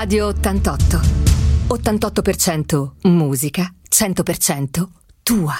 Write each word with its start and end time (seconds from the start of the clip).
Radio 0.00 0.28
88. 0.28 1.00
88% 1.74 2.90
musica, 3.08 3.68
100% 3.90 4.86
tua. 5.24 5.54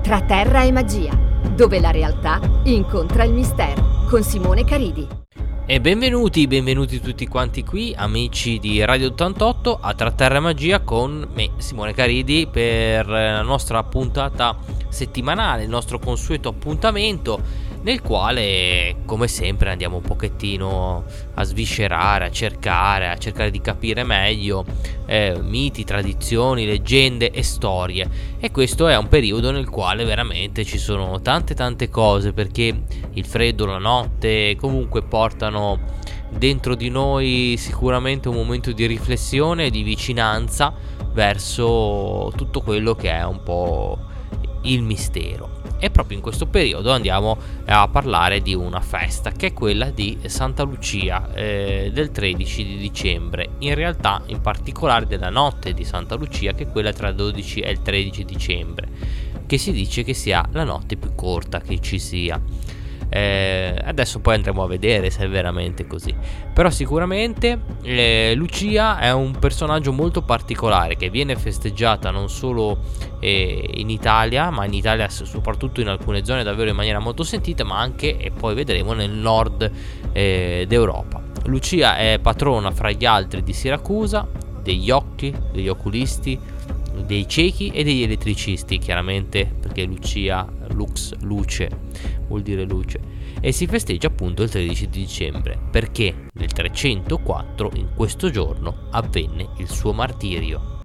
Tra 0.00 0.22
terra 0.22 0.62
e 0.62 0.72
magia, 0.72 1.14
dove 1.54 1.80
la 1.80 1.90
realtà 1.90 2.40
incontra 2.64 3.24
il 3.24 3.34
mistero, 3.34 4.06
con 4.08 4.22
Simone 4.22 4.64
Caridi. 4.64 5.06
E 5.66 5.80
benvenuti, 5.82 6.46
benvenuti 6.46 6.98
tutti 6.98 7.26
quanti 7.26 7.62
qui, 7.62 7.92
amici 7.94 8.58
di 8.58 8.82
Radio 8.82 9.08
88 9.08 9.78
a 9.82 9.92
Tra 9.92 10.12
Terra 10.12 10.38
e 10.38 10.40
Magia 10.40 10.80
con 10.80 11.28
me, 11.34 11.50
Simone 11.58 11.92
Caridi, 11.92 12.48
per 12.50 13.06
la 13.06 13.42
nostra 13.42 13.82
puntata 13.82 14.56
settimanale, 14.92 15.64
il 15.64 15.68
nostro 15.68 15.98
consueto 15.98 16.50
appuntamento 16.50 17.70
nel 17.82 18.00
quale 18.00 18.96
come 19.06 19.26
sempre 19.26 19.70
andiamo 19.70 19.96
un 19.96 20.02
pochettino 20.02 21.04
a 21.34 21.42
sviscerare, 21.42 22.26
a 22.26 22.30
cercare, 22.30 23.08
a 23.08 23.16
cercare 23.16 23.50
di 23.50 23.60
capire 23.60 24.04
meglio 24.04 24.64
eh, 25.06 25.36
miti, 25.42 25.82
tradizioni, 25.82 26.64
leggende 26.64 27.30
e 27.30 27.42
storie. 27.42 28.08
E 28.38 28.50
questo 28.50 28.86
è 28.86 28.96
un 28.96 29.08
periodo 29.08 29.50
nel 29.50 29.68
quale 29.68 30.04
veramente 30.04 30.64
ci 30.64 30.78
sono 30.78 31.20
tante 31.20 31.54
tante 31.54 31.88
cose 31.88 32.32
perché 32.32 32.82
il 33.12 33.24
freddo, 33.24 33.66
la 33.66 33.78
notte 33.78 34.56
comunque 34.60 35.02
portano 35.02 36.00
dentro 36.30 36.74
di 36.74 36.88
noi 36.88 37.56
sicuramente 37.58 38.28
un 38.28 38.36
momento 38.36 38.72
di 38.72 38.86
riflessione 38.86 39.66
e 39.66 39.70
di 39.70 39.82
vicinanza 39.82 40.72
verso 41.12 42.32
tutto 42.36 42.62
quello 42.62 42.94
che 42.94 43.10
è 43.10 43.24
un 43.24 43.42
po' 43.42 44.10
il 44.62 44.82
mistero. 44.82 45.60
E 45.78 45.90
proprio 45.90 46.16
in 46.16 46.22
questo 46.22 46.46
periodo 46.46 46.92
andiamo 46.92 47.36
a 47.64 47.88
parlare 47.88 48.40
di 48.40 48.54
una 48.54 48.80
festa 48.80 49.32
che 49.32 49.48
è 49.48 49.52
quella 49.52 49.90
di 49.90 50.18
Santa 50.26 50.62
Lucia 50.62 51.32
eh, 51.34 51.90
del 51.92 52.10
13 52.10 52.64
di 52.64 52.76
dicembre. 52.76 53.50
In 53.58 53.74
realtà 53.74 54.22
in 54.26 54.40
particolare 54.40 55.06
della 55.06 55.30
notte 55.30 55.74
di 55.74 55.84
Santa 55.84 56.14
Lucia 56.14 56.52
che 56.52 56.64
è 56.64 56.70
quella 56.70 56.92
tra 56.92 57.08
il 57.08 57.16
12 57.16 57.60
e 57.60 57.70
il 57.70 57.82
13 57.82 58.24
dicembre 58.24 58.88
che 59.46 59.58
si 59.58 59.72
dice 59.72 60.02
che 60.02 60.14
sia 60.14 60.48
la 60.52 60.64
notte 60.64 60.96
più 60.96 61.14
corta 61.14 61.60
che 61.60 61.78
ci 61.80 61.98
sia 61.98 62.40
eh, 63.14 63.76
adesso 63.84 64.20
poi 64.20 64.36
andremo 64.36 64.62
a 64.62 64.66
vedere 64.66 65.10
se 65.10 65.24
è 65.24 65.28
veramente 65.28 65.86
così. 65.86 66.14
Però 66.54 66.70
sicuramente 66.70 67.60
eh, 67.82 68.32
Lucia 68.34 68.98
è 68.98 69.12
un 69.12 69.38
personaggio 69.38 69.92
molto 69.92 70.22
particolare 70.22 70.96
che 70.96 71.10
viene 71.10 71.36
festeggiata 71.36 72.10
non 72.10 72.30
solo 72.30 72.78
eh, 73.20 73.70
in 73.74 73.90
Italia, 73.90 74.48
ma 74.48 74.64
in 74.64 74.72
Italia 74.72 75.10
soprattutto 75.10 75.82
in 75.82 75.88
alcune 75.88 76.24
zone 76.24 76.42
davvero 76.42 76.70
in 76.70 76.76
maniera 76.76 77.00
molto 77.00 77.22
sentita, 77.22 77.64
ma 77.64 77.78
anche 77.78 78.16
e 78.16 78.30
poi 78.30 78.54
vedremo 78.54 78.94
nel 78.94 79.10
nord 79.10 79.70
eh, 80.12 80.64
d'Europa. 80.66 81.20
Lucia 81.44 81.96
è 81.96 82.18
patrona 82.18 82.70
fra 82.70 82.90
gli 82.92 83.04
altri 83.04 83.42
di 83.42 83.52
Siracusa, 83.52 84.26
degli 84.62 84.90
occhi, 84.90 85.34
degli 85.52 85.68
oculisti, 85.68 86.38
dei 87.06 87.26
ciechi 87.28 87.68
e 87.68 87.84
degli 87.84 88.02
elettricisti, 88.02 88.78
chiaramente 88.78 89.52
perché 89.60 89.84
Lucia, 89.84 90.46
Lux, 90.70 91.14
luce, 91.20 91.68
vuol 92.28 92.42
dire 92.42 92.64
luce, 92.64 93.00
e 93.40 93.52
si 93.52 93.66
festeggia 93.66 94.08
appunto 94.08 94.42
il 94.42 94.50
13 94.50 94.88
dicembre, 94.88 95.58
perché 95.70 96.28
nel 96.34 96.52
304 96.52 97.70
in 97.74 97.90
questo 97.94 98.30
giorno 98.30 98.88
avvenne 98.90 99.50
il 99.58 99.68
suo 99.68 99.92
martirio. 99.92 100.80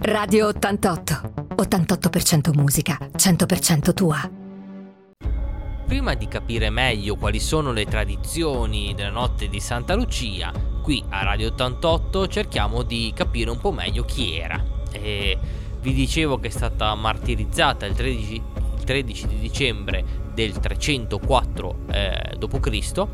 Radio 0.00 0.46
88. 0.46 1.32
88% 1.58 2.54
musica, 2.54 2.96
100% 3.16 3.92
tua 3.92 4.37
prima 5.88 6.12
di 6.12 6.28
capire 6.28 6.68
meglio 6.68 7.16
quali 7.16 7.40
sono 7.40 7.72
le 7.72 7.86
tradizioni 7.86 8.92
della 8.94 9.08
notte 9.08 9.48
di 9.48 9.58
Santa 9.58 9.94
Lucia, 9.94 10.52
qui 10.82 11.02
a 11.08 11.22
Radio 11.22 11.46
88 11.48 12.28
cerchiamo 12.28 12.82
di 12.82 13.10
capire 13.14 13.48
un 13.48 13.56
po' 13.56 13.72
meglio 13.72 14.04
chi 14.04 14.36
era. 14.36 14.62
E 14.92 15.38
vi 15.80 15.94
dicevo 15.94 16.38
che 16.38 16.48
è 16.48 16.50
stata 16.50 16.94
martirizzata 16.94 17.86
il 17.86 17.94
13, 17.94 18.34
il 18.34 18.84
13 18.84 19.26
di 19.28 19.38
dicembre 19.38 20.04
del 20.34 20.58
304 20.58 21.76
eh, 21.90 22.36
d.C. 22.36 23.06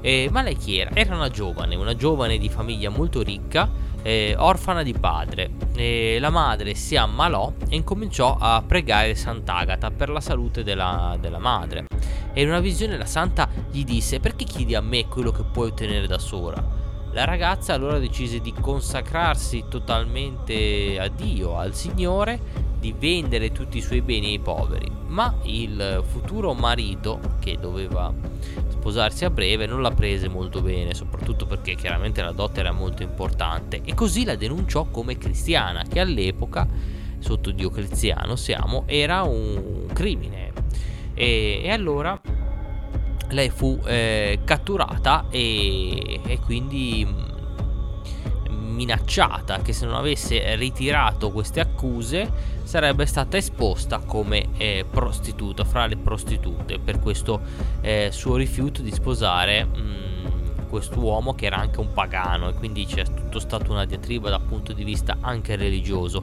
Eh, 0.00 0.28
ma 0.28 0.42
lei 0.42 0.56
chi 0.56 0.78
era? 0.78 0.90
Era 0.94 1.14
una 1.14 1.30
giovane, 1.30 1.76
una 1.76 1.94
giovane 1.94 2.38
di 2.38 2.48
famiglia 2.48 2.90
molto 2.90 3.22
ricca, 3.22 3.70
eh, 4.06 4.36
orfana 4.38 4.84
di 4.84 4.92
padre. 4.92 5.50
la 6.20 6.30
madre 6.30 6.74
si 6.74 6.94
ammalò 6.94 7.52
e 7.68 7.74
incominciò 7.74 8.36
a 8.38 8.62
pregare 8.64 9.16
Sant'Agata 9.16 9.90
per 9.90 10.10
la 10.10 10.20
salute 10.20 10.62
della, 10.62 11.16
della 11.20 11.38
madre 11.38 11.86
e 12.32 12.42
in 12.42 12.48
una 12.48 12.60
visione 12.60 12.96
la 12.96 13.06
santa 13.06 13.48
gli 13.70 13.82
disse 13.82 14.20
perché 14.20 14.44
chiedi 14.44 14.76
a 14.76 14.80
me 14.80 15.08
quello 15.08 15.32
che 15.32 15.42
puoi 15.42 15.68
ottenere 15.68 16.06
da 16.06 16.18
sola? 16.18 16.62
La 17.12 17.24
ragazza 17.24 17.72
allora 17.72 17.98
decise 17.98 18.40
di 18.40 18.52
consacrarsi 18.52 19.64
totalmente 19.68 20.98
a 21.00 21.08
Dio, 21.08 21.56
al 21.56 21.74
Signore, 21.74 22.38
di 22.78 22.94
vendere 22.96 23.50
tutti 23.50 23.78
i 23.78 23.82
suoi 23.82 24.02
beni 24.02 24.32
ai 24.32 24.38
poveri, 24.38 24.88
ma 25.06 25.34
il 25.44 26.04
futuro 26.06 26.52
marito 26.52 27.18
che 27.40 27.56
doveva 27.58 28.12
sposarsi 28.86 29.24
a 29.24 29.30
breve 29.30 29.66
non 29.66 29.82
la 29.82 29.90
prese 29.90 30.28
molto 30.28 30.62
bene, 30.62 30.94
soprattutto 30.94 31.44
perché 31.44 31.74
chiaramente 31.74 32.22
la 32.22 32.30
dote 32.30 32.60
era 32.60 32.70
molto 32.70 33.02
importante. 33.02 33.80
E 33.84 33.94
così 33.94 34.24
la 34.24 34.36
denunciò 34.36 34.84
come 34.84 35.18
cristiana, 35.18 35.82
che 35.82 35.98
all'epoca 35.98 36.68
sotto 37.18 37.50
Diocleziano 37.50 38.36
siamo 38.36 38.84
era 38.86 39.24
un 39.24 39.86
crimine. 39.92 40.52
E, 41.14 41.62
e 41.64 41.70
allora 41.70 42.20
lei 43.30 43.50
fu 43.50 43.76
eh, 43.86 44.38
catturata 44.44 45.26
e, 45.30 46.20
e 46.24 46.38
quindi 46.38 47.04
minacciata 48.76 49.62
che 49.62 49.72
se 49.72 49.86
non 49.86 49.94
avesse 49.94 50.54
ritirato 50.54 51.30
queste 51.30 51.60
accuse 51.60 52.30
sarebbe 52.62 53.06
stata 53.06 53.36
esposta 53.36 53.98
come 53.98 54.48
eh, 54.58 54.84
prostituta 54.88 55.64
fra 55.64 55.86
le 55.86 55.96
prostitute 55.96 56.78
per 56.78 57.00
questo 57.00 57.40
eh, 57.80 58.10
suo 58.12 58.36
rifiuto 58.36 58.82
di 58.82 58.92
sposare 58.92 59.64
mh, 59.64 59.80
mm, 59.80 60.45
quest'uomo 60.66 61.34
che 61.34 61.46
era 61.46 61.56
anche 61.56 61.80
un 61.80 61.92
pagano 61.92 62.48
e 62.48 62.54
quindi 62.54 62.84
c'è 62.84 63.04
tutto 63.04 63.38
stato 63.38 63.72
una 63.72 63.84
diatriba 63.84 64.30
dal 64.30 64.42
punto 64.42 64.72
di 64.72 64.84
vista 64.84 65.18
anche 65.20 65.56
religioso 65.56 66.22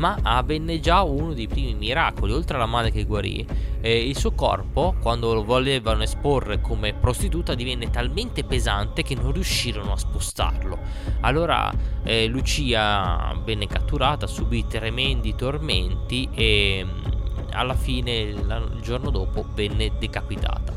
ma 0.00 0.18
avvenne 0.22 0.80
già 0.80 1.02
uno 1.02 1.34
dei 1.34 1.46
primi 1.46 1.74
miracoli, 1.74 2.32
oltre 2.32 2.56
alla 2.56 2.66
madre 2.66 2.90
che 2.90 3.04
guarì, 3.04 3.46
eh, 3.82 4.08
il 4.08 4.16
suo 4.16 4.32
corpo, 4.32 4.94
quando 4.98 5.34
lo 5.34 5.44
volevano 5.44 6.02
esporre 6.02 6.62
come 6.62 6.94
prostituta, 6.94 7.54
divenne 7.54 7.90
talmente 7.90 8.42
pesante 8.42 9.02
che 9.02 9.14
non 9.14 9.32
riuscirono 9.32 9.92
a 9.92 9.98
spostarlo. 9.98 10.78
Allora 11.20 11.70
eh, 12.02 12.26
Lucia 12.28 13.38
venne 13.44 13.66
catturata, 13.66 14.26
subì 14.26 14.66
tremendi 14.66 15.34
tormenti 15.34 16.30
e 16.32 16.82
mm, 16.82 17.48
alla 17.52 17.74
fine, 17.74 18.12
il 18.20 18.78
giorno 18.80 19.10
dopo, 19.10 19.44
venne 19.54 19.92
decapitata. 19.98 20.72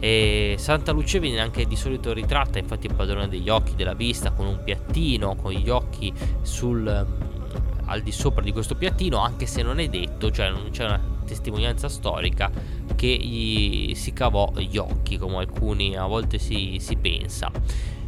E 0.00 0.54
Santa 0.58 0.92
Lucia 0.92 1.20
viene 1.20 1.40
anche 1.40 1.66
di 1.66 1.76
solito 1.76 2.12
ritratta, 2.14 2.58
infatti 2.58 2.88
è 2.88 2.92
padrona 2.94 3.28
degli 3.28 3.50
occhi, 3.50 3.74
della 3.74 3.92
vista, 3.92 4.32
con 4.32 4.46
un 4.46 4.60
piattino, 4.64 5.36
con 5.36 5.52
gli 5.52 5.68
occhi 5.68 6.12
sul 6.40 6.80
mm, 6.80 7.40
al 7.84 8.00
di 8.00 8.10
sopra 8.10 8.42
di 8.42 8.52
questo 8.52 8.74
piattino, 8.74 9.18
anche 9.18 9.46
se 9.46 9.62
non 9.62 9.78
è 9.78 9.88
detto, 9.88 10.30
cioè 10.30 10.48
non 10.48 10.70
c'è 10.70 10.84
una 10.84 11.18
testimonianza 11.26 11.88
storica 11.88 12.50
che 12.96 13.06
gli 13.06 13.94
si 13.94 14.12
cavò 14.12 14.52
gli 14.56 14.78
occhi, 14.78 15.18
come 15.18 15.36
alcuni 15.36 15.96
a 15.96 16.06
volte 16.06 16.38
si, 16.38 16.78
si 16.80 16.96
pensa. 16.96 17.50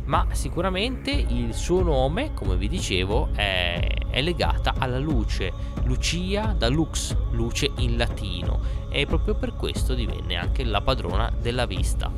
Ma 0.04 0.26
sicuramente 0.32 1.10
il 1.10 1.54
suo 1.54 1.82
nome, 1.82 2.34
come 2.34 2.56
vi 2.56 2.68
dicevo, 2.68 3.28
è, 3.34 3.86
è 4.10 4.20
legata 4.20 4.74
alla 4.78 4.98
luce, 4.98 5.52
Lucia 5.84 6.54
da 6.56 6.68
lux, 6.68 7.16
luce 7.30 7.70
in 7.78 7.96
latino, 7.96 8.60
e 8.90 9.06
proprio 9.06 9.34
per 9.34 9.54
questo 9.54 9.94
divenne 9.94 10.36
anche 10.36 10.64
la 10.64 10.80
padrona 10.80 11.32
della 11.40 11.66
vista. 11.66 12.10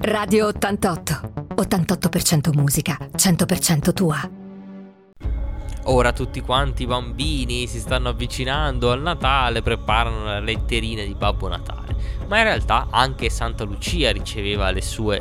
Radio 0.00 0.46
88. 0.48 1.32
88% 1.54 2.52
musica, 2.54 2.96
100% 3.14 3.92
tua. 3.92 4.39
Ora 5.92 6.12
tutti 6.12 6.40
quanti 6.40 6.84
i 6.84 6.86
bambini 6.86 7.66
si 7.66 7.80
stanno 7.80 8.10
avvicinando 8.10 8.92
al 8.92 9.00
Natale, 9.00 9.60
preparano 9.60 10.24
la 10.24 10.38
letterina 10.38 11.02
di 11.02 11.14
Babbo 11.14 11.48
Natale. 11.48 12.19
Ma 12.30 12.38
in 12.38 12.44
realtà 12.44 12.86
anche 12.90 13.28
Santa 13.28 13.64
Lucia 13.64 14.12
riceveva 14.12 14.70
le 14.70 14.82
sue 14.82 15.20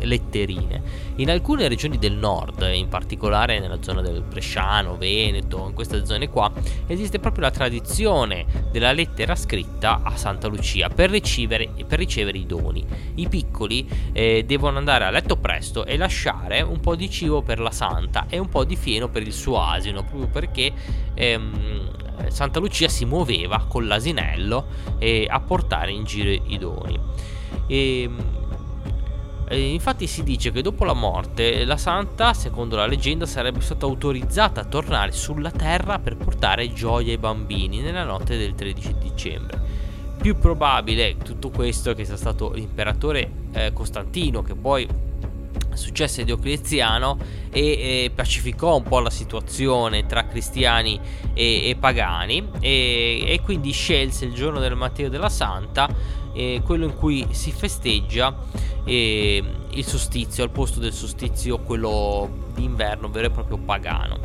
letterine. 0.00 0.82
In 1.16 1.28
alcune 1.28 1.68
regioni 1.68 1.98
del 1.98 2.14
nord, 2.14 2.66
in 2.72 2.88
particolare 2.88 3.60
nella 3.60 3.82
zona 3.82 4.00
del 4.00 4.22
Bresciano, 4.22 4.96
Veneto, 4.96 5.66
in 5.68 5.74
queste 5.74 6.06
zone 6.06 6.30
qua, 6.30 6.50
esiste 6.86 7.18
proprio 7.18 7.44
la 7.44 7.50
tradizione 7.50 8.46
della 8.70 8.92
lettera 8.92 9.36
scritta 9.36 10.00
a 10.02 10.16
Santa 10.16 10.48
Lucia 10.48 10.88
per 10.88 11.10
ricevere, 11.10 11.68
per 11.86 11.98
ricevere 11.98 12.38
i 12.38 12.46
doni. 12.46 12.82
I 13.16 13.28
piccoli 13.28 13.86
eh, 14.12 14.44
devono 14.46 14.78
andare 14.78 15.04
a 15.04 15.10
letto 15.10 15.36
presto 15.36 15.84
e 15.84 15.98
lasciare 15.98 16.62
un 16.62 16.80
po' 16.80 16.96
di 16.96 17.10
cibo 17.10 17.42
per 17.42 17.60
la 17.60 17.70
santa 17.70 18.24
e 18.30 18.38
un 18.38 18.48
po' 18.48 18.64
di 18.64 18.76
fieno 18.76 19.10
per 19.10 19.20
il 19.20 19.34
suo 19.34 19.60
asino, 19.60 20.02
proprio 20.02 20.28
perché 20.28 20.72
ehm, 21.12 21.90
Santa 22.28 22.60
Lucia 22.60 22.88
si 22.88 23.04
muoveva 23.04 23.64
con 23.68 23.86
l'asinello 23.86 24.66
eh, 24.98 25.26
a 25.28 25.40
portare 25.40 25.92
in 25.92 26.04
giro 26.04 26.30
i 26.30 26.58
doni. 26.58 26.98
E, 27.66 28.10
e 29.48 29.68
infatti 29.72 30.06
si 30.06 30.22
dice 30.22 30.50
che 30.50 30.62
dopo 30.62 30.84
la 30.84 30.94
morte 30.94 31.64
la 31.64 31.76
santa, 31.76 32.32
secondo 32.32 32.76
la 32.76 32.86
leggenda, 32.86 33.26
sarebbe 33.26 33.60
stata 33.60 33.86
autorizzata 33.86 34.62
a 34.62 34.64
tornare 34.64 35.12
sulla 35.12 35.50
terra 35.50 35.98
per 35.98 36.16
portare 36.16 36.72
gioia 36.72 37.12
ai 37.12 37.18
bambini 37.18 37.80
nella 37.80 38.04
notte 38.04 38.36
del 38.38 38.54
13 38.54 38.94
dicembre. 38.98 39.60
Più 40.20 40.38
probabile 40.38 41.16
tutto 41.16 41.50
questo 41.50 41.94
che 41.94 42.04
sia 42.04 42.16
stato 42.16 42.52
l'imperatore 42.52 43.30
eh, 43.52 43.72
Costantino 43.72 44.42
che 44.42 44.54
poi 44.54 44.86
successe 45.74 46.24
Diocleziano 46.24 47.18
e, 47.50 47.60
e, 47.60 48.12
pacificò 48.14 48.76
un 48.76 48.82
po' 48.82 49.00
la 49.00 49.10
situazione 49.10 50.06
tra 50.06 50.26
cristiani 50.26 51.00
e, 51.34 51.68
e 51.68 51.76
pagani 51.78 52.48
e, 52.60 53.24
e, 53.26 53.40
quindi 53.42 53.72
scelse 53.72 54.24
il 54.24 54.34
giorno 54.34 54.58
del 54.58 54.74
Matteo 54.74 55.08
della 55.08 55.28
Santa 55.28 56.20
quello 56.64 56.86
in 56.86 56.94
cui 56.96 57.26
si 57.32 57.52
festeggia 57.52 58.34
il 58.84 59.84
solstizio 59.84 60.42
al 60.42 60.48
posto 60.48 60.80
del 60.80 60.94
solstizio 60.94 61.58
quello 61.58 62.48
d'inverno 62.54 63.10
vero 63.10 63.26
e 63.26 63.30
proprio 63.30 63.58
pagano 63.58 64.18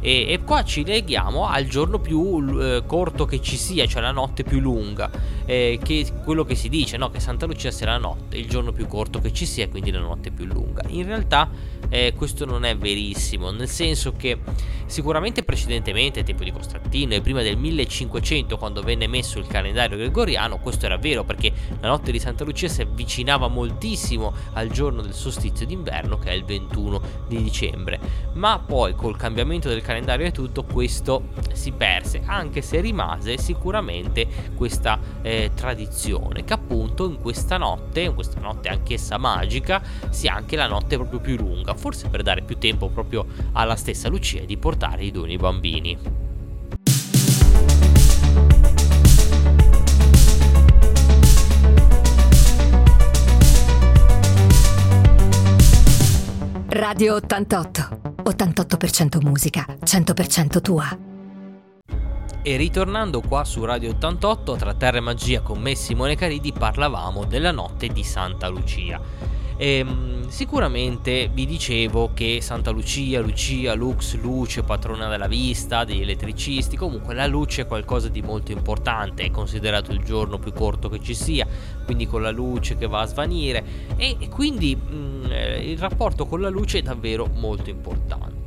e, 0.00 0.26
e 0.28 0.40
qua 0.44 0.64
ci 0.64 0.84
leghiamo 0.84 1.46
al 1.46 1.66
giorno 1.66 1.98
più 1.98 2.60
eh, 2.60 2.82
corto 2.86 3.24
che 3.24 3.40
ci 3.40 3.56
sia, 3.56 3.86
cioè 3.86 4.02
la 4.02 4.12
notte 4.12 4.44
più 4.44 4.60
lunga, 4.60 5.10
eh, 5.44 5.78
che 5.82 6.06
quello 6.24 6.44
che 6.44 6.54
si 6.54 6.68
dice, 6.68 6.96
no? 6.96 7.10
che 7.10 7.20
Santa 7.20 7.46
Lucia 7.46 7.70
sia 7.70 7.86
la 7.86 7.98
notte, 7.98 8.36
il 8.36 8.48
giorno 8.48 8.72
più 8.72 8.86
corto 8.86 9.20
che 9.20 9.32
ci 9.32 9.46
sia, 9.46 9.68
quindi 9.68 9.90
la 9.90 10.00
notte 10.00 10.30
più 10.30 10.44
lunga. 10.44 10.82
In 10.88 11.06
realtà 11.06 11.50
eh, 11.88 12.12
questo 12.16 12.44
non 12.44 12.64
è 12.64 12.76
verissimo, 12.76 13.50
nel 13.50 13.68
senso 13.68 14.12
che 14.16 14.38
sicuramente 14.86 15.42
precedentemente, 15.42 16.20
ai 16.20 16.24
tempo 16.24 16.44
di 16.44 16.52
Costantino 16.52 17.14
e 17.14 17.20
prima 17.20 17.42
del 17.42 17.56
1500, 17.56 18.56
quando 18.56 18.82
venne 18.82 19.06
messo 19.06 19.38
il 19.38 19.46
calendario 19.46 19.96
gregoriano, 19.96 20.58
questo 20.58 20.86
era 20.86 20.96
vero 20.96 21.24
perché 21.24 21.52
la 21.80 21.88
notte 21.88 22.12
di 22.12 22.18
Santa 22.18 22.44
Lucia 22.44 22.68
si 22.68 22.82
avvicinava 22.82 23.48
moltissimo 23.48 24.32
al 24.54 24.68
giorno 24.68 25.02
del 25.02 25.14
solstizio 25.14 25.66
d'inverno, 25.66 26.18
che 26.18 26.30
è 26.30 26.34
il 26.34 26.44
21 26.44 27.00
di 27.26 27.42
dicembre, 27.42 27.98
ma 28.34 28.58
poi 28.58 28.94
col 28.94 29.16
cambiamento 29.16 29.68
del 29.68 29.80
calendario 29.80 29.87
e 29.90 30.32
tutto 30.32 30.64
questo 30.64 31.28
si 31.52 31.72
perse, 31.72 32.20
anche 32.26 32.60
se 32.60 32.80
rimase 32.80 33.38
sicuramente 33.38 34.26
questa 34.54 34.98
eh, 35.22 35.50
tradizione 35.54 36.44
che 36.44 36.52
appunto 36.52 37.06
in 37.06 37.18
questa 37.18 37.56
notte, 37.56 38.00
in 38.00 38.14
questa 38.14 38.38
notte 38.38 38.68
anch'essa 38.68 39.16
magica, 39.16 39.82
sia 40.10 40.34
anche 40.34 40.56
la 40.56 40.66
notte 40.66 40.96
proprio 40.96 41.20
più 41.20 41.36
lunga 41.36 41.72
forse 41.72 42.08
per 42.08 42.22
dare 42.22 42.42
più 42.42 42.58
tempo 42.58 42.88
proprio 42.88 43.24
alla 43.52 43.76
stessa 43.76 44.08
Lucia 44.08 44.44
di 44.44 44.58
portare 44.58 45.04
i 45.04 45.10
doni 45.10 45.32
ai 45.32 45.38
bambini. 45.38 45.98
Radio 56.68 57.14
88. 57.16 57.97
88% 58.28 59.22
musica, 59.22 59.64
100% 59.84 60.60
tua. 60.60 60.98
E 62.42 62.56
ritornando 62.56 63.20
qua 63.20 63.44
su 63.44 63.64
Radio 63.64 63.90
88, 63.90 64.56
tra 64.56 64.74
Terra 64.74 64.98
e 64.98 65.00
Magia 65.00 65.40
con 65.42 65.60
me 65.60 65.74
Simone 65.74 66.14
Caridi, 66.14 66.52
parlavamo 66.52 67.24
della 67.24 67.50
notte 67.50 67.88
di 67.88 68.04
Santa 68.04 68.48
Lucia. 68.48 69.00
Ehm, 69.60 70.28
sicuramente 70.28 71.28
vi 71.32 71.44
dicevo 71.44 72.10
che 72.14 72.38
Santa 72.40 72.70
Lucia, 72.70 73.20
Lucia, 73.20 73.74
Lux, 73.74 74.14
luce, 74.14 74.62
patrona 74.62 75.08
della 75.08 75.26
vista, 75.26 75.84
degli 75.84 76.02
elettricisti, 76.02 76.76
comunque 76.76 77.12
la 77.12 77.26
luce 77.26 77.62
è 77.62 77.66
qualcosa 77.66 78.08
di 78.08 78.22
molto 78.22 78.52
importante, 78.52 79.24
è 79.24 79.30
considerato 79.32 79.90
il 79.90 80.04
giorno 80.04 80.38
più 80.38 80.52
corto 80.52 80.88
che 80.88 81.00
ci 81.02 81.14
sia, 81.14 81.44
quindi 81.84 82.06
con 82.06 82.22
la 82.22 82.30
luce 82.30 82.76
che 82.76 82.86
va 82.86 83.00
a 83.00 83.06
svanire 83.06 83.64
e, 83.96 84.16
e 84.20 84.28
quindi 84.28 84.76
mh, 84.76 84.94
mm, 84.94 85.24
eh, 85.32 85.70
il 85.72 85.78
rapporto 85.78 86.26
con 86.26 86.40
la 86.40 86.48
luce 86.48 86.78
è 86.78 86.82
davvero 86.82 87.28
molto 87.34 87.68
importante. 87.68 88.37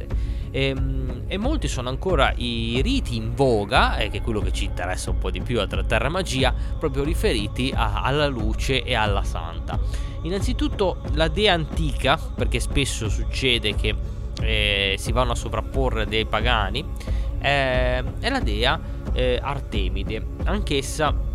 E, 0.52 0.66
ehm, 0.66 1.24
e, 1.28 1.38
molti 1.38 1.68
sono 1.68 1.90
ancora 1.90 2.34
i 2.36 2.82
riti 2.84 3.16
in 3.16 3.34
voga, 3.34 3.98
eh, 3.98 4.10
che 4.10 4.18
è 4.18 4.22
quello 4.22 4.42
che 4.42 4.52
ci 4.52 4.66
interessa 4.66 5.10
un 5.10 5.18
po' 5.18 5.32
di 5.32 5.42
più 5.42 5.60
a 5.60 5.68
Terra 5.68 6.10
Magia, 6.10 6.54
proprio 6.78 7.04
riferiti 7.04 7.72
a, 7.74 8.02
alla 8.02 8.28
luce 8.28 8.84
e 8.84 8.94
alla 8.94 9.24
santa. 9.24 9.80
Innanzitutto 10.24 11.02
la 11.14 11.28
dea 11.28 11.54
antica, 11.54 12.18
perché 12.18 12.60
spesso 12.60 13.10
succede 13.10 13.76
che 13.76 13.96
eh, 14.42 14.96
si 14.98 15.12
vanno 15.12 15.32
a 15.32 15.36
sovrapporre 15.36 16.06
dei 16.06 16.26
pagani, 16.26 16.86
eh, 17.40 18.04
è 18.20 18.30
la 18.30 18.40
dea 18.40 18.80
eh, 19.14 19.40
Artemide, 19.42 20.26
anch'essa 20.44 21.30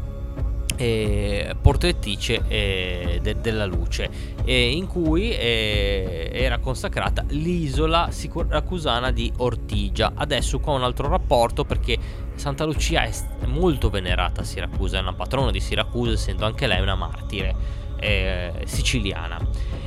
eh, 0.76 1.54
portatrice 1.60 2.42
eh, 2.48 3.18
de- 3.22 3.40
della 3.40 3.64
luce, 3.64 4.08
eh, 4.44 4.70
in 4.70 4.86
cui 4.86 5.30
eh, 5.30 6.30
era 6.32 6.58
consacrata 6.58 7.24
l'isola 7.28 8.10
siracusana 8.10 9.10
di 9.10 9.32
Ortigia. 9.38 10.12
Adesso 10.14 10.58
qua 10.60 10.74
un 10.74 10.82
altro 10.82 11.08
rapporto 11.08 11.64
perché 11.64 11.98
Santa 12.34 12.64
Lucia 12.64 13.02
è 13.02 13.12
molto 13.46 13.90
venerata 13.90 14.42
a 14.42 14.44
Siracusa, 14.44 14.98
è 14.98 15.00
una 15.00 15.14
patrona 15.14 15.50
di 15.50 15.60
Siracusa, 15.60 16.12
essendo 16.12 16.44
anche 16.44 16.66
lei 16.66 16.80
una 16.80 16.94
martire 16.94 17.54
eh, 17.98 18.52
siciliana. 18.64 19.38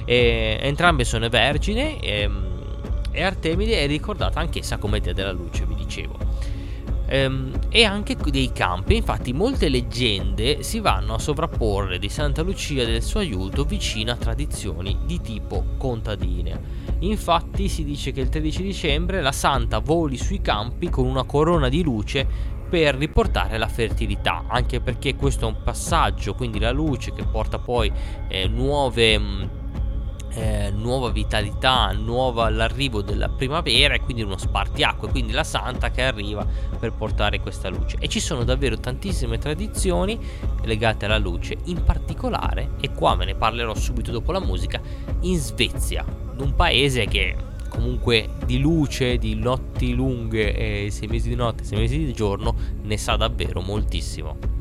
Entrambe 0.05 1.03
sono 1.03 1.29
vergini 1.29 1.99
e, 1.99 2.27
e 3.11 3.21
Artemide 3.21 3.83
è 3.83 3.87
ricordata 3.87 4.39
anch'essa 4.39 4.77
come 4.77 4.99
dea 4.99 5.13
della 5.13 5.31
luce, 5.31 5.65
vi 5.65 5.75
dicevo. 5.75 6.28
Ehm, 7.11 7.51
e 7.69 7.83
anche 7.83 8.15
dei 8.15 8.51
campi, 8.51 8.97
infatti 8.97 9.33
molte 9.33 9.67
leggende 9.67 10.61
si 10.61 10.79
vanno 10.79 11.15
a 11.15 11.19
sovrapporre 11.19 11.97
di 11.97 12.07
Santa 12.07 12.43
Lucia 12.43 12.83
e 12.83 12.85
del 12.85 13.01
suo 13.01 13.19
aiuto 13.19 13.63
vicino 13.63 14.11
a 14.11 14.15
tradizioni 14.15 14.97
di 15.05 15.19
tipo 15.19 15.65
contadine. 15.77 16.87
Infatti 16.99 17.67
si 17.67 17.83
dice 17.83 18.11
che 18.11 18.21
il 18.21 18.29
13 18.29 18.61
dicembre 18.61 19.21
la 19.21 19.31
santa 19.31 19.79
voli 19.79 20.17
sui 20.17 20.41
campi 20.41 20.89
con 20.89 21.05
una 21.05 21.23
corona 21.23 21.67
di 21.67 21.81
luce 21.81 22.57
per 22.69 22.95
riportare 22.95 23.57
la 23.57 23.67
fertilità, 23.67 24.43
anche 24.47 24.79
perché 24.79 25.15
questo 25.15 25.45
è 25.45 25.47
un 25.47 25.63
passaggio, 25.63 26.35
quindi 26.35 26.59
la 26.59 26.71
luce 26.71 27.13
che 27.13 27.25
porta 27.25 27.57
poi 27.57 27.91
eh, 28.27 28.47
nuove 28.47 29.17
mm, 29.17 29.43
eh, 30.31 30.71
nuova 30.71 31.09
vitalità, 31.09 31.91
nuova 31.91 32.49
l'arrivo 32.49 33.01
della 33.01 33.29
primavera 33.29 33.93
e 33.93 34.01
quindi 34.01 34.21
uno 34.21 34.37
spartiacque, 34.37 35.09
quindi 35.09 35.31
la 35.31 35.43
santa 35.43 35.91
che 35.91 36.03
arriva 36.03 36.45
per 36.79 36.93
portare 36.93 37.39
questa 37.39 37.69
luce. 37.69 37.97
E 37.99 38.07
ci 38.07 38.19
sono 38.19 38.43
davvero 38.43 38.77
tantissime 38.77 39.37
tradizioni 39.37 40.19
legate 40.63 41.05
alla 41.05 41.17
luce, 41.17 41.57
in 41.65 41.83
particolare, 41.83 42.71
e 42.79 42.91
qua 42.91 43.15
ve 43.15 43.25
ne 43.25 43.35
parlerò 43.35 43.73
subito 43.73 44.11
dopo 44.11 44.31
la 44.31 44.39
musica, 44.39 44.79
in 45.21 45.37
Svezia, 45.37 46.05
un 46.37 46.53
paese 46.55 47.05
che 47.05 47.35
comunque 47.69 48.29
di 48.45 48.59
luce, 48.59 49.17
di 49.17 49.35
notti 49.35 49.93
lunghe 49.93 50.85
e 50.85 50.91
sei 50.91 51.07
mesi 51.07 51.29
di 51.29 51.35
notte, 51.35 51.63
sei 51.63 51.79
mesi 51.79 51.97
di 51.97 52.13
giorno, 52.13 52.55
ne 52.81 52.97
sa 52.97 53.15
davvero 53.15 53.61
moltissimo. 53.61 54.57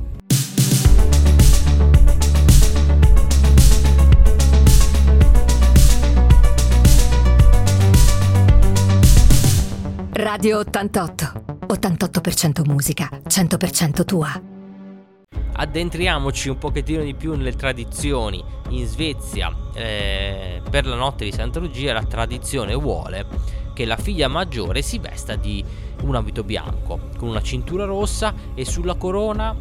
Radio 10.20 10.58
88. 10.58 11.44
88% 11.68 12.66
musica, 12.66 13.08
100% 13.08 14.04
tua 14.04 14.42
addentriamoci 15.60 16.48
un 16.48 16.58
pochettino 16.58 17.04
di 17.04 17.14
più 17.14 17.37
nelle 17.37 17.52
tradizioni. 17.52 18.42
In 18.70 18.84
Svezia, 18.87 19.54
eh, 19.75 20.60
per 20.68 20.87
la 20.87 20.96
notte 20.96 21.25
di 21.25 21.30
Santa 21.30 21.60
Lucia, 21.60 21.92
la 21.92 22.02
tradizione 22.02 22.75
vuole 22.75 23.26
che 23.75 23.84
la 23.84 23.96
figlia 23.96 24.26
maggiore 24.26 24.82
si 24.82 24.98
vesta 24.98 25.37
di 25.37 25.64
un 26.02 26.16
abito 26.16 26.42
bianco, 26.42 27.10
con 27.16 27.28
una 27.28 27.42
cintura 27.42 27.84
rossa 27.84 28.34
e 28.54 28.64
sulla 28.64 28.96
corona 28.96 29.56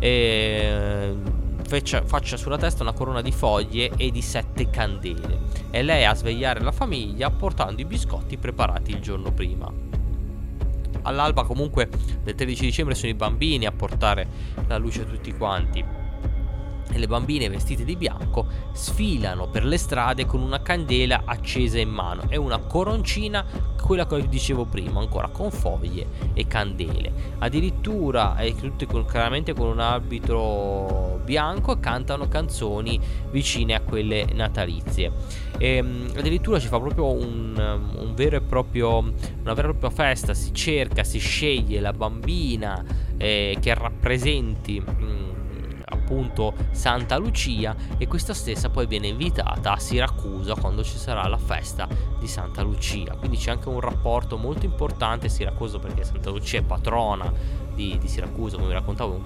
eh, 0.00 1.14
faccia, 1.62 2.36
sulla 2.36 2.58
testa 2.58 2.82
una 2.82 2.92
corona 2.92 3.22
di 3.22 3.30
foglie 3.30 3.92
e 3.96 4.10
di 4.10 4.22
sette 4.22 4.70
candele. 4.70 5.38
E 5.70 5.82
lei 5.82 6.04
a 6.04 6.14
svegliare 6.14 6.60
la 6.60 6.72
famiglia 6.72 7.30
portando 7.30 7.80
i 7.80 7.84
biscotti 7.84 8.36
preparati 8.38 8.90
il 8.90 8.98
giorno 8.98 9.32
prima 9.32 9.90
all'alba 11.02 11.44
comunque 11.44 11.88
del 12.22 12.34
13 12.34 12.64
dicembre 12.64 12.94
sono 12.94 13.10
i 13.10 13.14
bambini 13.14 13.66
a 13.66 13.72
portare 13.72 14.26
la 14.66 14.78
luce 14.78 15.02
a 15.02 15.04
tutti 15.04 15.32
quanti. 15.32 15.84
e 16.92 16.98
le 16.98 17.06
bambine 17.06 17.48
vestite 17.48 17.84
di 17.84 17.94
bianco 17.94 18.46
sfilano 18.72 19.48
per 19.48 19.64
le 19.64 19.78
strade 19.78 20.26
con 20.26 20.40
una 20.40 20.60
candela 20.60 21.22
accesa 21.24 21.78
in 21.78 21.88
mano 21.88 22.24
e 22.28 22.36
una 22.36 22.58
coroncina, 22.58 23.44
quella 23.90 24.06
che 24.06 24.28
dicevo 24.28 24.66
prima, 24.66 25.00
ancora 25.00 25.26
con 25.32 25.50
foglie 25.50 26.06
e 26.32 26.46
candele. 26.46 27.12
Addirittura, 27.40 28.38
e 28.38 28.54
tutte 28.54 28.86
con, 28.86 29.04
chiaramente 29.04 29.52
con 29.52 29.66
un 29.66 29.80
abito 29.80 31.20
bianco, 31.24 31.80
cantano 31.80 32.28
canzoni 32.28 33.00
vicine 33.32 33.74
a 33.74 33.80
quelle 33.80 34.26
natalizie. 34.32 35.10
E, 35.58 35.74
ehm, 35.74 36.12
addirittura 36.16 36.60
ci 36.60 36.68
fa 36.68 36.78
proprio 36.78 37.10
un, 37.10 37.52
un 37.96 38.14
vero 38.14 38.36
e 38.36 38.42
proprio, 38.42 38.98
una 38.98 39.54
vera 39.54 39.70
e 39.70 39.74
propria 39.74 39.90
festa, 39.90 40.34
si 40.34 40.54
cerca, 40.54 41.02
si 41.02 41.18
sceglie 41.18 41.80
la 41.80 41.92
bambina 41.92 42.84
eh, 43.16 43.56
che 43.60 43.74
rappresenti... 43.74 45.09
Appunto 46.10 46.54
Santa 46.72 47.18
Lucia 47.18 47.76
e 47.96 48.08
questa 48.08 48.34
stessa 48.34 48.68
poi 48.68 48.88
viene 48.88 49.06
invitata 49.06 49.74
a 49.74 49.78
Siracusa 49.78 50.56
quando 50.56 50.82
ci 50.82 50.96
sarà 50.96 51.28
la 51.28 51.38
festa 51.38 51.86
di 52.18 52.26
Santa 52.26 52.62
Lucia. 52.62 53.14
Quindi 53.14 53.36
c'è 53.36 53.52
anche 53.52 53.68
un 53.68 53.78
rapporto 53.78 54.36
molto 54.36 54.66
importante 54.66 55.28
Siracusa 55.28 55.78
perché 55.78 56.02
Santa 56.02 56.30
Lucia 56.30 56.58
è 56.58 56.62
patrona 56.62 57.32
di, 57.76 57.96
di 58.00 58.08
Siracusa, 58.08 58.56
come 58.56 58.68
vi 58.68 58.74
raccontavo, 58.74 59.22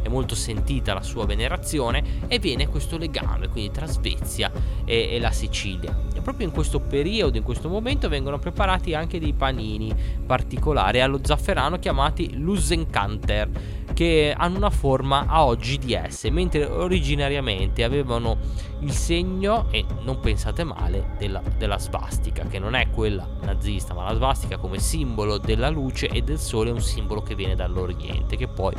è 0.00 0.08
molto 0.08 0.34
sentita 0.34 0.94
la 0.94 1.02
sua 1.02 1.26
venerazione 1.26 2.02
e 2.26 2.38
viene 2.38 2.68
questo 2.68 2.96
legame 2.96 3.48
quindi 3.48 3.70
tra 3.70 3.86
Svezia 3.86 4.50
e, 4.86 5.10
e 5.12 5.20
la 5.20 5.30
Sicilia. 5.30 5.94
E 6.14 6.22
proprio 6.22 6.46
in 6.46 6.54
questo 6.54 6.80
periodo, 6.80 7.36
in 7.36 7.42
questo 7.42 7.68
momento, 7.68 8.08
vengono 8.08 8.38
preparati 8.38 8.94
anche 8.94 9.20
dei 9.20 9.34
panini 9.34 9.94
particolari 10.24 11.02
allo 11.02 11.20
zafferano 11.22 11.78
chiamati 11.78 12.34
Lusenkanter 12.38 13.76
che 13.98 14.32
hanno 14.32 14.58
una 14.58 14.70
forma 14.70 15.26
a 15.26 15.44
oggi 15.44 15.76
di 15.76 15.98
S, 16.08 16.22
mentre 16.26 16.64
originariamente 16.64 17.82
avevano 17.82 18.38
il 18.78 18.92
segno, 18.92 19.66
e 19.72 19.84
non 20.04 20.20
pensate 20.20 20.62
male, 20.62 21.16
della, 21.18 21.42
della 21.56 21.80
svastica, 21.80 22.44
che 22.44 22.60
non 22.60 22.76
è 22.76 22.90
quella 22.90 23.26
nazista, 23.42 23.94
ma 23.94 24.04
la 24.04 24.14
svastica 24.14 24.56
come 24.56 24.78
simbolo 24.78 25.38
della 25.38 25.68
luce 25.68 26.06
e 26.06 26.22
del 26.22 26.38
sole 26.38 26.70
è 26.70 26.72
un 26.72 26.80
simbolo 26.80 27.22
che 27.22 27.34
viene 27.34 27.56
dall'Oriente, 27.56 28.36
che 28.36 28.46
poi 28.46 28.72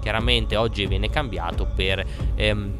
chiaramente 0.00 0.56
oggi 0.56 0.86
viene 0.86 1.08
cambiato 1.08 1.68
per... 1.72 2.04
Ehm, 2.34 2.78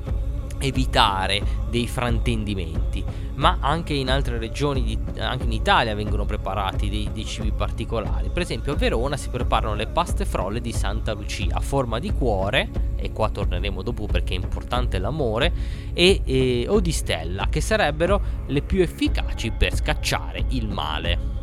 evitare 0.58 1.42
dei 1.68 1.86
fraintendimenti, 1.86 3.04
ma 3.34 3.58
anche 3.60 3.94
in 3.94 4.10
altre 4.10 4.38
regioni, 4.38 4.98
anche 5.18 5.44
in 5.44 5.52
Italia 5.52 5.94
vengono 5.94 6.24
preparati 6.24 6.88
dei, 6.88 7.10
dei, 7.12 7.24
cibi 7.24 7.52
particolari. 7.52 8.30
Per 8.30 8.42
esempio 8.42 8.72
a 8.72 8.76
Verona 8.76 9.16
si 9.16 9.28
preparano 9.28 9.74
le 9.74 9.86
paste 9.86 10.24
frolle 10.24 10.60
di 10.60 10.72
Santa 10.72 11.12
Lucia 11.12 11.56
a 11.56 11.60
forma 11.60 11.98
di 11.98 12.12
cuore, 12.12 12.92
e 12.96 13.12
qua 13.12 13.28
torneremo 13.28 13.82
dopo 13.82 14.06
perché 14.06 14.34
è 14.34 14.38
importante 14.38 14.98
l'amore, 14.98 15.52
e, 15.92 16.22
e, 16.24 16.66
o 16.68 16.80
di 16.80 16.92
stella, 16.92 17.48
che 17.50 17.60
sarebbero 17.60 18.20
le 18.46 18.62
più 18.62 18.80
efficaci 18.82 19.50
per 19.50 19.74
scacciare 19.74 20.44
il 20.50 20.68
male. 20.68 21.33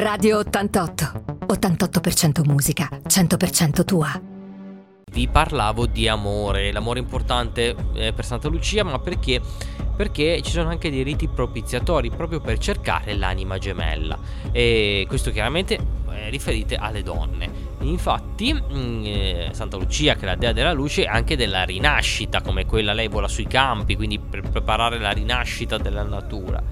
Radio 0.00 0.38
88. 0.38 1.24
88% 1.48 2.46
musica, 2.46 2.88
100% 2.88 3.84
tua. 3.84 4.08
Vi 5.10 5.26
parlavo 5.26 5.86
di 5.86 6.06
amore, 6.06 6.70
l'amore 6.70 7.00
importante 7.00 7.74
eh, 7.94 8.12
per 8.12 8.24
Santa 8.24 8.46
Lucia, 8.46 8.84
ma 8.84 9.00
perché? 9.00 9.40
Perché 9.96 10.40
ci 10.42 10.52
sono 10.52 10.68
anche 10.68 10.88
dei 10.88 11.02
riti 11.02 11.26
propiziatori 11.26 12.10
proprio 12.10 12.38
per 12.38 12.58
cercare 12.58 13.16
l'anima 13.16 13.58
gemella. 13.58 14.16
E 14.52 15.04
questo 15.08 15.32
chiaramente 15.32 15.76
è 16.10 16.30
riferito 16.30 16.76
alle 16.78 17.02
donne. 17.02 17.50
Infatti, 17.80 18.54
mm, 18.54 19.04
eh, 19.04 19.48
Santa 19.50 19.78
Lucia, 19.78 20.14
che 20.14 20.20
è 20.22 20.26
la 20.26 20.36
dea 20.36 20.52
della 20.52 20.72
luce, 20.72 21.06
è 21.06 21.08
anche 21.08 21.36
della 21.36 21.64
rinascita, 21.64 22.40
come 22.40 22.66
quella 22.66 22.92
lei 22.92 23.08
vola 23.08 23.26
sui 23.26 23.48
campi, 23.48 23.96
quindi 23.96 24.20
per 24.20 24.42
preparare 24.42 25.00
la 25.00 25.10
rinascita 25.10 25.76
della 25.76 26.04
natura. 26.04 26.62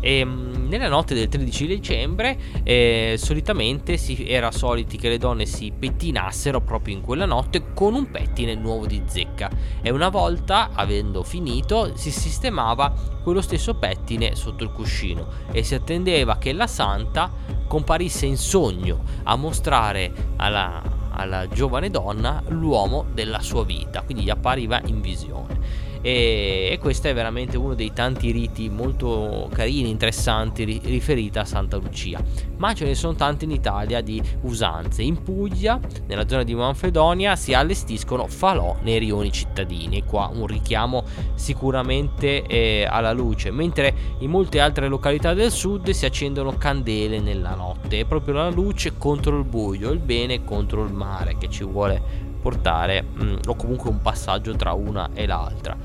E, 0.00 0.18
ehm, 0.20 0.51
nella 0.78 0.88
notte 0.88 1.14
del 1.14 1.28
13 1.28 1.66
dicembre 1.66 2.38
eh, 2.62 3.16
solitamente 3.18 3.96
si 3.96 4.26
era 4.26 4.50
soliti 4.50 4.96
che 4.96 5.08
le 5.08 5.18
donne 5.18 5.44
si 5.44 5.72
pettinassero 5.76 6.60
proprio 6.60 6.94
in 6.94 7.02
quella 7.02 7.26
notte 7.26 7.72
con 7.74 7.94
un 7.94 8.10
pettine 8.10 8.54
nuovo 8.54 8.86
di 8.86 9.02
zecca. 9.06 9.50
E 9.82 9.90
una 9.90 10.08
volta 10.08 10.70
avendo 10.72 11.22
finito 11.22 11.96
si 11.96 12.10
sistemava 12.10 13.20
quello 13.22 13.40
stesso 13.40 13.74
pettine 13.74 14.34
sotto 14.34 14.64
il 14.64 14.72
cuscino 14.72 15.26
e 15.52 15.62
si 15.62 15.74
attendeva 15.74 16.38
che 16.38 16.52
la 16.52 16.66
santa 16.66 17.30
comparisse 17.68 18.26
in 18.26 18.36
sogno 18.36 19.04
a 19.24 19.36
mostrare 19.36 20.12
alla, 20.36 20.82
alla 21.10 21.48
giovane 21.48 21.90
donna 21.90 22.42
l'uomo 22.48 23.06
della 23.12 23.40
sua 23.40 23.64
vita. 23.64 24.02
Quindi 24.02 24.24
gli 24.24 24.30
appariva 24.30 24.80
in 24.86 25.00
visione 25.00 25.90
e, 26.02 26.68
e 26.70 26.78
questo 26.78 27.08
è 27.08 27.14
veramente 27.14 27.56
uno 27.56 27.74
dei 27.74 27.92
tanti 27.92 28.32
riti 28.32 28.68
molto 28.68 29.48
carini, 29.52 29.88
interessanti 29.88 30.64
ri- 30.64 30.80
riferiti 30.84 31.38
a 31.38 31.44
Santa 31.44 31.76
Lucia. 31.76 32.22
Ma 32.58 32.74
ce 32.74 32.84
ne 32.84 32.94
sono 32.94 33.14
tanti 33.14 33.44
in 33.44 33.52
Italia 33.52 34.00
di 34.00 34.20
usanze. 34.42 35.02
In 35.02 35.22
Puglia, 35.22 35.80
nella 36.06 36.28
zona 36.28 36.42
di 36.42 36.54
Manfredonia, 36.54 37.36
si 37.36 37.54
allestiscono 37.54 38.26
falò 38.26 38.76
nei 38.82 38.98
rioni 38.98 39.32
cittadini. 39.32 40.04
Qua 40.04 40.30
un 40.32 40.46
richiamo 40.46 41.04
sicuramente 41.34 42.44
eh, 42.46 42.86
alla 42.88 43.12
luce, 43.12 43.50
mentre 43.50 43.94
in 44.18 44.30
molte 44.30 44.60
altre 44.60 44.88
località 44.88 45.34
del 45.34 45.50
sud 45.50 45.90
si 45.90 46.04
accendono 46.04 46.56
candele 46.58 47.20
nella 47.20 47.54
notte. 47.54 48.00
È 48.00 48.04
proprio 48.04 48.34
la 48.34 48.50
luce 48.50 48.96
contro 48.98 49.38
il 49.38 49.44
buio, 49.44 49.90
il 49.90 50.00
bene 50.00 50.44
contro 50.44 50.84
il 50.84 50.92
mare 50.92 51.36
che 51.38 51.48
ci 51.48 51.64
vuole 51.64 52.30
portare 52.42 53.02
mh, 53.02 53.24
mm, 53.24 53.36
o 53.46 53.54
comunque 53.54 53.88
un 53.88 54.02
passaggio 54.02 54.54
tra 54.56 54.72
una 54.72 55.10
e 55.14 55.26
l'altra. 55.26 55.76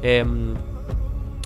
Ehm, 0.00 0.70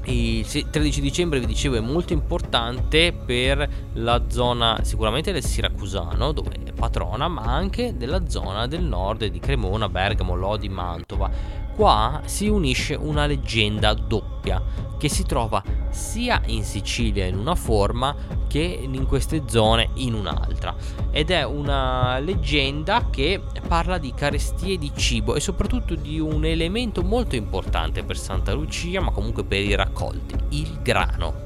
il 0.06 0.46
13 0.46 1.00
dicembre 1.00 1.40
vi 1.40 1.46
dicevo 1.46 1.76
è 1.76 1.80
molto 1.80 2.12
importante 2.12 3.12
per 3.12 3.68
la 3.94 4.22
zona 4.28 4.78
sicuramente 4.82 5.32
del 5.32 5.42
Siracusano 5.42 6.30
dove 6.32 6.65
patrona 6.76 7.26
ma 7.26 7.42
anche 7.42 7.96
della 7.96 8.28
zona 8.28 8.66
del 8.66 8.84
nord 8.84 9.24
di 9.24 9.40
Cremona, 9.40 9.88
Bergamo, 9.88 10.34
Lodi, 10.36 10.68
Mantova 10.68 11.30
qua 11.74 12.22
si 12.24 12.48
unisce 12.48 12.94
una 12.94 13.26
leggenda 13.26 13.92
doppia 13.92 14.62
che 14.98 15.08
si 15.10 15.24
trova 15.24 15.62
sia 15.90 16.40
in 16.46 16.64
Sicilia 16.64 17.26
in 17.26 17.36
una 17.36 17.54
forma 17.54 18.14
che 18.46 18.60
in 18.60 19.06
queste 19.06 19.42
zone 19.46 19.90
in 19.94 20.14
un'altra 20.14 20.74
ed 21.10 21.30
è 21.30 21.44
una 21.44 22.18
leggenda 22.18 23.08
che 23.10 23.42
parla 23.68 23.98
di 23.98 24.12
carestie 24.14 24.78
di 24.78 24.90
cibo 24.94 25.34
e 25.34 25.40
soprattutto 25.40 25.94
di 25.94 26.18
un 26.18 26.44
elemento 26.46 27.02
molto 27.02 27.36
importante 27.36 28.04
per 28.04 28.16
Santa 28.16 28.52
Lucia 28.52 29.00
ma 29.02 29.10
comunque 29.10 29.44
per 29.44 29.60
i 29.60 29.74
raccolti, 29.74 30.34
il 30.50 30.78
grano. 30.82 31.45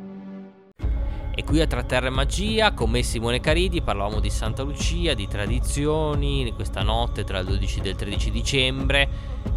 E 1.41 1.43
qui 1.43 1.59
a 1.59 1.65
Tra 1.65 1.81
Terra 1.81 2.05
e 2.05 2.11
Magia, 2.11 2.71
con 2.71 2.91
me 2.91 3.01
Simone 3.01 3.39
Caridi, 3.39 3.81
parlavamo 3.81 4.19
di 4.19 4.29
Santa 4.29 4.61
Lucia, 4.61 5.15
di 5.15 5.27
tradizioni, 5.27 6.43
di 6.43 6.53
questa 6.53 6.83
notte 6.83 7.23
tra 7.23 7.39
il 7.39 7.47
12 7.47 7.79
e 7.79 7.89
il 7.89 7.95
13 7.95 8.29
dicembre, 8.29 9.09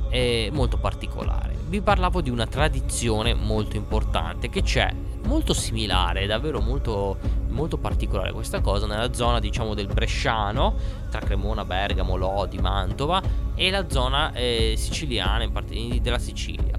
è 0.08 0.48
molto 0.50 0.78
particolare. 0.78 1.54
Vi 1.68 1.82
parlavo 1.82 2.22
di 2.22 2.30
una 2.30 2.46
tradizione 2.46 3.34
molto 3.34 3.76
importante 3.76 4.48
che 4.48 4.62
c'è, 4.62 4.94
molto 5.26 5.52
similare, 5.52 6.24
davvero 6.24 6.62
molto, 6.62 7.18
molto 7.50 7.76
particolare 7.76 8.32
questa 8.32 8.62
cosa, 8.62 8.86
nella 8.86 9.12
zona 9.12 9.38
diciamo 9.38 9.74
del 9.74 9.88
Bresciano, 9.88 10.76
tra 11.10 11.20
Cremona, 11.20 11.66
Bergamo, 11.66 12.16
Lodi, 12.16 12.56
Mantova 12.60 13.22
e 13.54 13.68
la 13.68 13.90
zona 13.90 14.32
eh, 14.32 14.72
siciliana, 14.78 15.42
in 15.42 15.52
parte 15.52 16.00
della 16.00 16.18
Sicilia. 16.18 16.78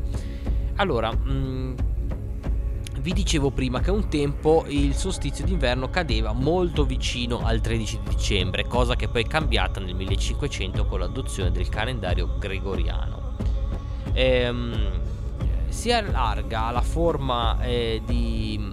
Allora, 0.78 1.12
mh, 1.12 1.76
vi 3.06 3.14
dicevo 3.14 3.52
prima 3.52 3.82
che 3.82 3.92
un 3.92 4.10
tempo 4.10 4.66
il 4.68 4.96
solstizio 4.96 5.46
d'inverno 5.46 5.92
cadeva 5.92 6.34
molto 6.34 6.86
vicino 6.86 7.46
al 7.46 7.62
13 7.62 8.00
dicembre, 8.10 8.66
cosa 8.66 8.96
che 8.96 9.08
poi 9.08 9.22
è 9.22 9.28
cambiata 9.28 9.80
nel 9.80 9.94
1500 9.94 10.88
con 10.88 11.02
l'adozione 11.02 11.52
del 11.52 11.70
calendario 11.70 12.36
gregoriano. 12.40 13.36
Ehm, 14.12 15.02
si 15.68 15.92
allarga 15.92 16.72
la 16.72 16.82
forma 16.82 17.62
eh, 17.62 18.02
di, 18.04 18.72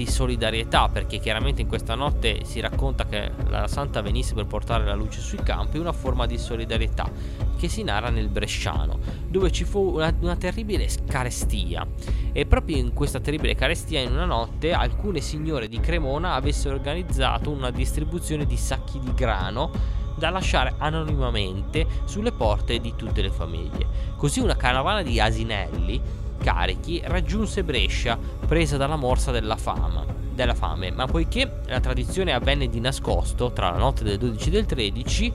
di 0.00 0.10
solidarietà 0.10 0.88
perché 0.88 1.18
chiaramente 1.18 1.60
in 1.60 1.68
questa 1.68 1.94
notte 1.94 2.44
si 2.44 2.58
racconta 2.60 3.04
che 3.04 3.30
la 3.48 3.68
santa 3.68 4.00
venisse 4.00 4.32
per 4.32 4.46
portare 4.46 4.84
la 4.84 4.94
luce 4.94 5.20
sui 5.20 5.42
campi, 5.42 5.76
una 5.76 5.92
forma 5.92 6.24
di 6.24 6.38
solidarietà 6.38 7.10
che 7.58 7.68
si 7.68 7.82
narra 7.82 8.08
nel 8.08 8.30
Bresciano, 8.30 8.98
dove 9.28 9.52
ci 9.52 9.64
fu 9.64 9.96
una, 9.96 10.14
una 10.20 10.36
terribile 10.36 10.88
carestia 11.06 11.86
e 12.32 12.46
proprio 12.46 12.78
in 12.78 12.94
questa 12.94 13.20
terribile 13.20 13.54
carestia 13.54 14.00
in 14.00 14.12
una 14.12 14.24
notte 14.24 14.72
alcune 14.72 15.20
signore 15.20 15.68
di 15.68 15.78
Cremona 15.80 16.32
avessero 16.32 16.76
organizzato 16.76 17.50
una 17.50 17.70
distribuzione 17.70 18.46
di 18.46 18.56
sacchi 18.56 18.98
di 18.98 19.12
grano 19.12 19.98
da 20.16 20.30
lasciare 20.30 20.74
anonimamente 20.78 21.86
sulle 22.04 22.32
porte 22.32 22.78
di 22.78 22.94
tutte 22.96 23.20
le 23.20 23.30
famiglie. 23.30 23.86
Così 24.16 24.40
una 24.40 24.56
caravana 24.56 25.02
di 25.02 25.20
asinelli 25.20 26.00
carichi 26.42 27.00
raggiunse 27.04 27.62
Brescia 27.62 28.18
presa 28.46 28.76
dalla 28.76 28.96
morsa 28.96 29.30
della, 29.30 29.56
fama, 29.56 30.04
della 30.34 30.54
fame, 30.54 30.90
ma 30.90 31.06
poiché 31.06 31.60
la 31.66 31.80
tradizione 31.80 32.32
avvenne 32.32 32.68
di 32.68 32.80
nascosto 32.80 33.52
tra 33.52 33.70
la 33.70 33.78
notte 33.78 34.04
del 34.04 34.18
12 34.18 34.48
e 34.48 34.50
del 34.50 34.66
13, 34.66 35.32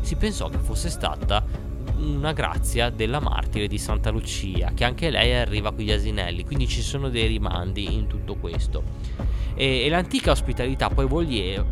si 0.00 0.16
pensò 0.16 0.48
che 0.48 0.58
fosse 0.58 0.90
stata 0.90 1.44
una 1.96 2.32
grazia 2.32 2.90
della 2.90 3.20
martire 3.20 3.66
di 3.66 3.78
Santa 3.78 4.10
Lucia, 4.10 4.72
che 4.74 4.84
anche 4.84 5.10
lei 5.10 5.34
arriva 5.34 5.72
con 5.72 5.84
gli 5.84 5.92
asinelli, 5.92 6.44
quindi 6.44 6.66
ci 6.66 6.82
sono 6.82 7.08
dei 7.08 7.26
rimandi 7.26 7.94
in 7.94 8.06
tutto 8.06 8.34
questo. 8.34 8.82
E, 9.54 9.84
e 9.84 9.88
l'antica 9.88 10.32
ospitalità 10.32 10.88
poi 10.88 11.06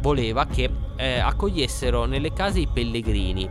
voleva 0.00 0.46
che 0.46 0.70
eh, 0.96 1.18
accogliessero 1.18 2.04
nelle 2.04 2.32
case 2.32 2.60
i 2.60 2.68
pellegrini 2.72 3.48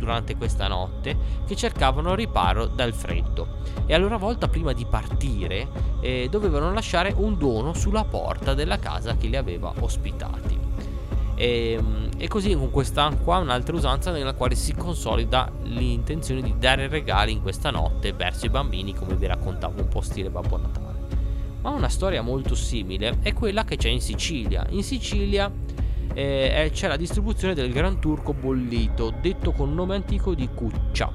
durante 0.00 0.34
questa 0.36 0.66
notte 0.66 1.16
che 1.46 1.54
cercavano 1.54 2.14
riparo 2.14 2.66
dal 2.66 2.94
freddo 2.94 3.58
e 3.84 3.92
a 3.92 3.98
loro 3.98 4.18
volta 4.18 4.48
prima 4.48 4.72
di 4.72 4.86
partire 4.86 5.68
eh, 6.00 6.28
dovevano 6.30 6.72
lasciare 6.72 7.12
un 7.14 7.36
dono 7.36 7.74
sulla 7.74 8.04
porta 8.04 8.54
della 8.54 8.78
casa 8.78 9.16
che 9.16 9.28
li 9.28 9.36
aveva 9.36 9.72
ospitati. 9.78 10.58
E, 11.36 11.72
ehm, 11.72 12.08
e, 12.16 12.28
così 12.28 12.54
con 12.54 12.70
questa 12.70 13.08
qua 13.22 13.38
un'altra 13.38 13.76
usanza 13.76 14.10
nella 14.10 14.34
quale 14.34 14.54
si 14.54 14.74
consolida 14.74 15.50
l'intenzione 15.62 16.42
di 16.42 16.54
dare 16.58 16.88
regali 16.88 17.32
in 17.32 17.42
questa 17.42 17.70
notte 17.70 18.12
verso 18.12 18.46
i 18.46 18.50
bambini 18.50 18.94
come 18.94 19.14
vi 19.14 19.26
raccontavo 19.26 19.80
un 19.80 19.88
po' 19.88 20.00
stile 20.00 20.30
Babbo 20.30 20.56
Natale. 20.56 20.98
Ma 21.62 21.70
una 21.70 21.88
storia 21.88 22.22
molto 22.22 22.54
simile 22.54 23.18
è 23.20 23.34
quella 23.34 23.64
che 23.64 23.76
c'è 23.76 23.88
in 23.88 24.00
Sicilia. 24.00 24.66
In 24.70 24.82
Sicilia 24.82 25.50
eh, 26.20 26.70
c'è 26.70 26.86
la 26.86 26.96
distribuzione 26.96 27.54
del 27.54 27.72
Gran 27.72 27.98
Turco 27.98 28.34
bollito, 28.34 29.14
detto 29.20 29.52
con 29.52 29.72
nome 29.72 29.94
antico 29.94 30.34
di 30.34 30.48
Cuccia. 30.52 31.10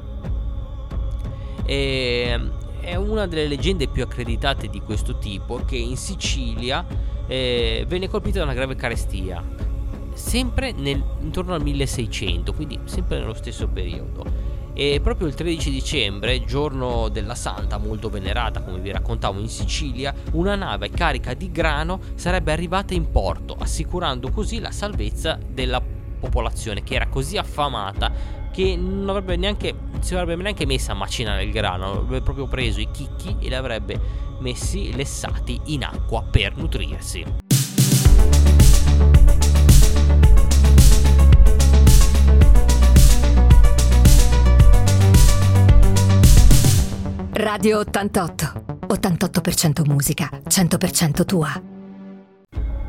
E, 1.63 2.39
è 2.81 2.95
una 2.95 3.25
delle 3.27 3.47
leggende 3.47 3.87
più 3.87 4.03
accreditate 4.03 4.67
di 4.67 4.79
questo 4.79 5.17
tipo 5.17 5.61
che 5.65 5.75
in 5.75 5.97
Sicilia 5.97 6.85
eh, 7.27 7.85
venne 7.87 8.07
colpita 8.07 8.39
da 8.39 8.45
una 8.45 8.53
grave 8.53 8.75
carestia, 8.75 9.43
sempre 10.13 10.71
nel, 10.71 11.03
intorno 11.21 11.53
al 11.53 11.61
1600, 11.61 12.53
quindi 12.53 12.79
sempre 12.85 13.19
nello 13.19 13.33
stesso 13.33 13.67
periodo. 13.67 14.44
E 14.77 14.99
proprio 15.01 15.27
il 15.27 15.35
13 15.35 15.71
dicembre, 15.71 16.43
giorno 16.43 17.07
della 17.07 17.33
Santa, 17.33 17.77
molto 17.77 18.09
venerata 18.09 18.61
come 18.61 18.79
vi 18.79 18.91
raccontavo 18.91 19.39
in 19.39 19.47
Sicilia, 19.47 20.13
una 20.33 20.55
nave 20.55 20.89
carica 20.89 21.33
di 21.33 21.49
grano 21.49 22.01
sarebbe 22.15 22.51
arrivata 22.51 22.93
in 22.93 23.09
porto, 23.09 23.55
assicurando 23.57 24.29
così 24.31 24.59
la 24.59 24.71
salvezza 24.71 25.39
della 25.47 25.81
popolazione 26.19 26.83
che 26.83 26.95
era 26.95 27.07
così 27.07 27.37
affamata 27.37 28.11
che 28.51 28.75
non 28.75 29.07
avrebbe 29.07 29.37
neanche, 29.37 29.73
si 30.01 30.13
avrebbe 30.13 30.43
neanche 30.43 30.65
messa 30.65 30.91
a 30.91 30.95
macinare 30.95 31.45
il 31.45 31.51
grano, 31.51 31.91
avrebbe 31.91 32.21
proprio 32.21 32.47
preso 32.47 32.81
i 32.81 32.89
chicchi 32.91 33.33
e 33.39 33.47
li 33.47 33.55
avrebbe 33.55 33.97
messi 34.39 34.93
lessati 34.93 35.57
in 35.67 35.85
acqua 35.85 36.21
per 36.21 36.57
nutrirsi. 36.57 37.44
Radio 47.55 47.79
88. 47.79 48.85
88% 48.87 49.87
musica, 49.87 50.29
100% 50.45 51.23
tua. 51.23 51.53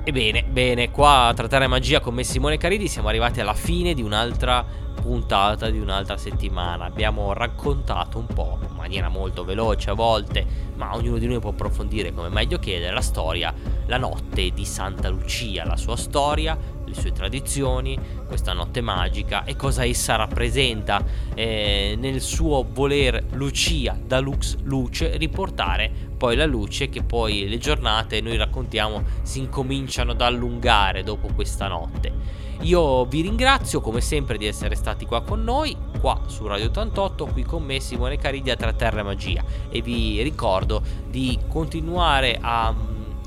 Ebbene, 0.02 0.42
bene, 0.42 0.90
qua 0.90 1.28
a 1.28 1.34
Trattare 1.34 1.68
Magia 1.68 2.00
con 2.00 2.14
me 2.14 2.24
Simone 2.24 2.56
Caridi 2.56 2.88
siamo 2.88 3.06
arrivati 3.06 3.40
alla 3.40 3.54
fine 3.54 3.94
di 3.94 4.02
un'altra 4.02 4.66
puntata 5.00 5.70
di 5.70 5.78
un'altra 5.78 6.16
settimana. 6.16 6.84
Abbiamo 6.84 7.32
raccontato 7.32 8.18
un 8.18 8.26
po', 8.26 8.58
in 8.68 8.74
maniera 8.74 9.08
molto 9.08 9.44
veloce 9.44 9.90
a 9.90 9.94
volte, 9.94 10.44
ma 10.74 10.94
ognuno 10.94 11.18
di 11.18 11.26
noi 11.26 11.38
può 11.38 11.50
approfondire 11.50 12.12
come 12.12 12.28
meglio 12.28 12.58
chiedere 12.58 12.92
la 12.92 13.00
storia, 13.00 13.54
la 13.86 13.98
notte 13.98 14.50
di 14.50 14.64
Santa 14.64 15.08
Lucia, 15.08 15.64
la 15.64 15.76
sua 15.76 15.96
storia, 15.96 16.58
le 16.84 16.94
sue 16.94 17.12
tradizioni, 17.12 17.98
questa 18.26 18.52
notte 18.52 18.80
magica 18.80 19.44
e 19.44 19.56
cosa 19.56 19.84
essa 19.84 20.16
rappresenta 20.16 21.04
eh, 21.34 21.96
nel 21.98 22.20
suo 22.20 22.66
voler 22.68 23.24
Lucia 23.32 23.96
da 24.00 24.20
lux 24.20 24.56
luce 24.62 25.16
riportare 25.16 26.06
poi 26.16 26.34
la 26.34 26.46
luce 26.46 26.88
che 26.88 27.02
poi 27.02 27.48
le 27.48 27.58
giornate 27.58 28.20
noi 28.20 28.36
raccontiamo 28.36 29.02
si 29.22 29.40
incominciano 29.40 30.12
ad 30.12 30.20
allungare 30.20 31.02
dopo 31.02 31.28
questa 31.34 31.68
notte. 31.68 32.44
Io 32.62 33.04
vi 33.04 33.20
ringrazio 33.20 33.80
come 33.80 34.00
sempre 34.00 34.38
di 34.38 34.46
essere 34.46 34.74
stati 34.74 35.06
qua 35.06 35.22
con 35.22 35.44
noi, 35.44 35.76
qua 36.00 36.20
su 36.26 36.46
Radio 36.46 36.66
88, 36.66 37.26
qui 37.26 37.44
con 37.44 37.62
me 37.62 37.80
Simone 37.80 38.16
Caridia 38.16 38.56
tra 38.56 38.72
Terra 38.72 39.00
e 39.00 39.04
Magia. 39.04 39.44
E 39.68 39.82
vi 39.82 40.22
ricordo 40.22 40.82
di 41.08 41.38
continuare 41.48 42.38
a 42.40 42.74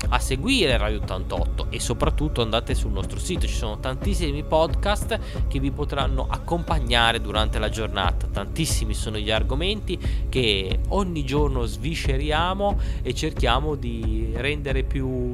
a 0.08 0.18
seguire 0.18 0.76
Radio 0.76 0.98
88 1.00 1.66
e 1.70 1.78
soprattutto 1.78 2.42
andate 2.42 2.74
sul 2.74 2.90
nostro 2.90 3.18
sito, 3.18 3.46
ci 3.46 3.54
sono 3.54 3.78
tantissimi 3.78 4.42
podcast 4.42 5.46
che 5.48 5.60
vi 5.60 5.70
potranno 5.70 6.26
accompagnare 6.28 7.20
durante 7.20 7.58
la 7.58 7.68
giornata, 7.68 8.26
tantissimi 8.26 8.94
sono 8.94 9.18
gli 9.18 9.30
argomenti 9.30 9.98
che 10.28 10.80
ogni 10.88 11.24
giorno 11.24 11.64
svisceriamo 11.64 12.78
e 13.02 13.14
cerchiamo 13.14 13.74
di 13.74 14.32
rendere 14.34 14.82
più 14.82 15.32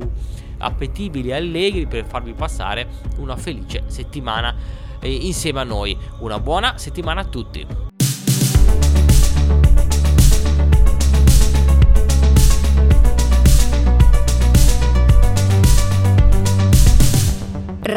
appetibili 0.58 1.28
e 1.28 1.34
allegri 1.34 1.86
per 1.86 2.04
farvi 2.04 2.32
passare 2.32 2.88
una 3.18 3.36
felice 3.36 3.84
settimana 3.86 4.54
eh, 5.00 5.10
insieme 5.12 5.60
a 5.60 5.64
noi. 5.64 5.96
Una 6.18 6.40
buona 6.40 6.78
settimana 6.78 7.20
a 7.20 7.24
tutti. 7.24 7.95